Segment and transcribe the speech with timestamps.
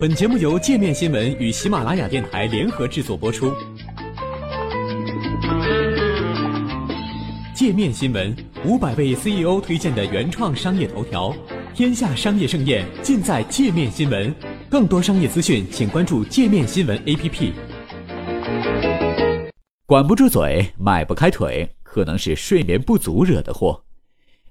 [0.00, 3.52] 本节目由界面新闻与喜马拉雅电台联合制作播出。
[7.52, 8.32] 界面新闻
[8.64, 11.34] 五百位 CEO 推荐的原创商业头条，
[11.74, 14.32] 天下商业盛宴尽在界面新闻。
[14.70, 17.50] 更多商业资讯，请关注界面新闻 APP。
[19.84, 23.82] 管不住嘴，迈不开腿，可能是睡眠不足惹的祸。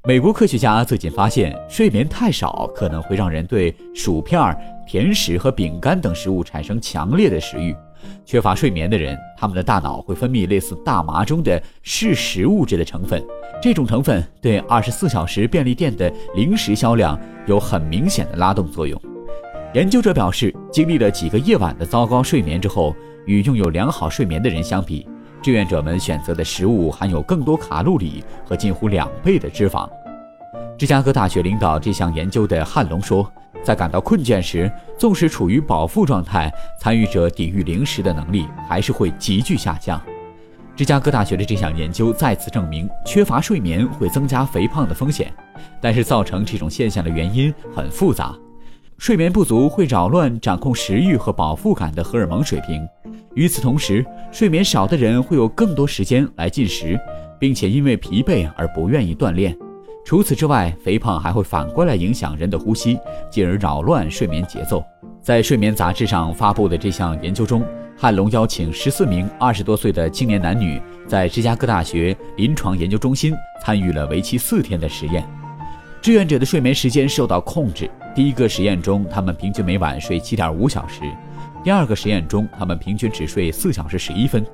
[0.05, 4.39] 美国科学家最近发现，睡眠太少可能会让人对薯片、
[4.87, 7.75] 甜食和饼干等食物产生强烈的食欲。
[8.23, 13.21] 缺乏睡眠的人，他们的大脑会分泌类似大麻中的嗜食物质的成分，
[13.61, 19.01] 这种成分对二十四小时便利店的零食销量有很明显的拉动作用。
[19.73, 25.05] 研究者表示，经历了几个夜晚的糟糕睡眠之后，与拥有良好睡眠的人相比，
[25.41, 29.89] 志愿者们选择的食物含有更多卡路里和近乎两倍的脂肪。
[30.77, 33.31] 芝加哥大学领导这项研究的汉龙说，
[33.63, 40.01] 在感到困倦时，纵使处于饱腹状态，参与者抵御零食的能力还是会急剧下降。
[40.75, 45.33] 芝加哥大学的这项研究再次证明，缺乏睡眠会增加肥胖的风险，
[45.81, 48.35] 但是造成这种现象的原因很复杂。
[48.99, 52.87] 睡眠不足会扰乱掌控食欲和饱腹感的荷尔蒙水平。
[53.37, 56.99] 与此同时，睡眠少的人会有更多时间来进食，
[57.37, 59.55] 并且因为疲惫而不愿意锻炼。
[60.03, 62.97] 除此之外，肥胖还会反过来影响人的呼吸，
[63.29, 64.83] 进而扰乱睡眠节奏。
[65.21, 67.63] 在睡眠杂志上发布的这项研究中，
[67.95, 75.23] 汉龙邀请十四名二十多岁的青年男女，在芝加哥大学临床研究中心参与了为期四天的实验。
[76.01, 77.87] 志愿者的睡眠时间受到控制。
[78.15, 81.03] 第一个实验中，他们平均每晚睡七点五小时；
[81.63, 84.45] 第二个实验中，他们平均只睡四小时十一分。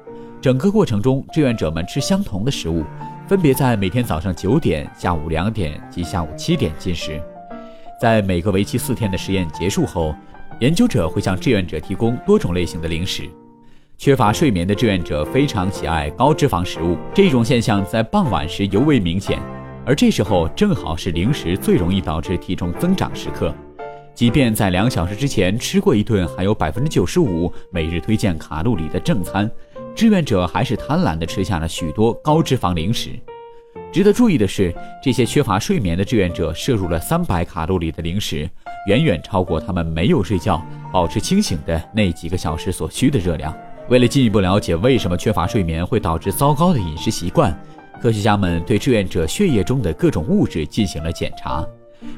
[0.41, 2.83] 整个过程中，志愿者们吃相同的食物，
[3.27, 7.21] 分别在每天早上九点、下午两点及下午七点进食。
[8.01, 10.13] 在每个为期四天的实验结束后，
[10.59, 13.29] 研究者会向志愿者提供多种类型的零食。
[13.97, 19.39] 缺乏睡眠的志愿者非常喜爱高脂肪食物，这种现象在傍晚时尤为明显。
[19.85, 23.53] 而这时候正好是零食最容易导致体重增长时刻，
[24.15, 29.49] 即便在两小时之前吃过一顿含有百分之九十五每日推荐卡路里的正餐，
[29.95, 33.09] 志愿者还是贪婪地吃下了许多高脂肪零食。
[33.91, 38.47] 值得注意的是，这些缺乏睡眠的志愿者摄入了三百卡路里的零食，
[38.87, 43.55] 远远超过他们没有睡觉、保持清醒的那几个小时所需的热量。
[43.89, 47.55] 为了进一步了解为什么缺乏睡眠会导致糟糕的饮食习惯。
[48.01, 51.65] 科学家们对志愿者血液中的各种物质进行了检查，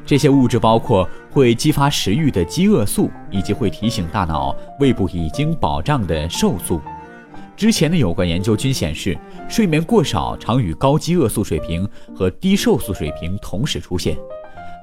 [0.06, 6.80] 这些物质包括会激发食欲的饥饿素，以及会提醒大脑胃部已经饱胀的瘦素。
[7.58, 9.18] 之前的有关研究均显示，
[9.50, 14.16] 睡眠过少常与高饥饿素水平和低瘦素水平同时出现。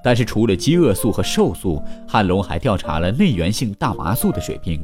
[0.03, 4.83] 但是，除了饥饿素和瘦素，汉龙还调查了内源性大麻素的水平，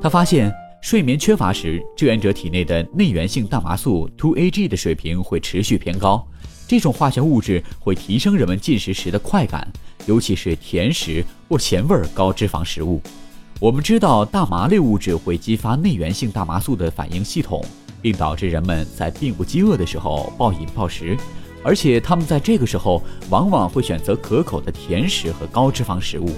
[0.00, 0.52] 他发现。
[0.82, 6.26] 睡眠缺乏时，志愿者体内的内源性大麻素 2-AG 的水平会持续偏高。
[6.72, 9.70] 这种化学物质会提升人们进食时的快感，
[10.06, 12.98] 尤其是甜食或咸味高脂肪食物。
[13.60, 17.62] 我们知道，大麻类物质会激发内源性大麻素的反应系统，
[18.00, 21.14] 并导致人们在并不饥饿的时候暴饮暴食，
[21.62, 26.30] 而且他们在这个时候往往会选择可口的甜食和高脂肪食物。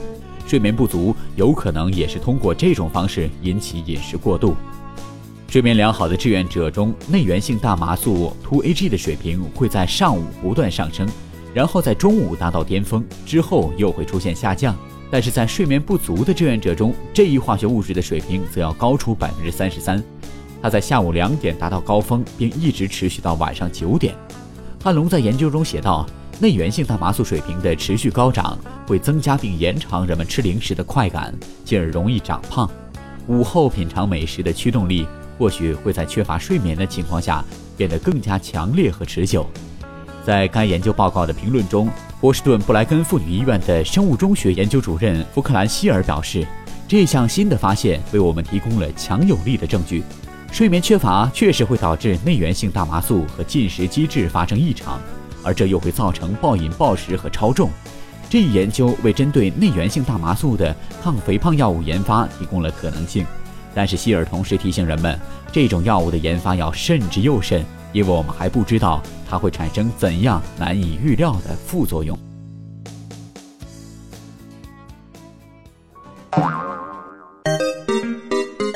[0.48, 4.56] 睡眠不足有可能也是通过这种方式引起饮食过度。
[5.54, 11.08] 睡眠良好的志愿者中，内源性大麻素 2-AG 的水平会在上午不断上升，
[11.54, 14.74] 然后在中午达到巅峰，之后又会出现下降。
[15.12, 20.02] 但是在睡眠不足的志愿者中，这一化学物质的水平则要高出百分之三十三，
[20.60, 24.12] 它在下午两点达到高峰，并一直持续到晚上九点。
[24.82, 26.04] 汉龙在研究中写道。
[26.40, 31.32] 内源性大麻素水平的持续高涨会增加并延长人们吃零食的快感，
[31.64, 32.68] 进而容易长胖。
[33.28, 35.06] 午后品尝美食的驱动力
[35.38, 37.44] 或许会在缺乏睡眠的情况下
[37.76, 39.46] 变得更加强烈和持久。
[40.24, 41.88] 在该研究报告的评论中，
[42.20, 46.46] 波士顿布莱根妇女医院的生物中学研究主任福克兰希尔表示，
[46.88, 50.02] 这项新的发现为我们提供了强有力的证据：
[50.50, 54.98] 睡眠缺乏确实会导致内源性大麻素和进食机制发生异常。
[55.42, 57.68] 而这又会造成暴饮暴食和超重。
[58.30, 63.26] 这一研究为针对内源性大麻素的抗肥胖药物研发提供了可能性。
[63.74, 65.18] 但是希尔同时提醒人们，
[65.52, 72.18] 这种药物的研发要慎之又慎，因为我们还不知道它会产生怎样难以预料的副作用。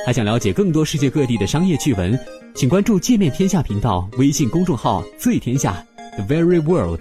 [0.04, 2.18] 还想了解更多世界各地的商业趣闻，
[2.54, 5.84] 请关注“界面天下”频道微信公众号“最天下”。
[6.16, 7.00] The very world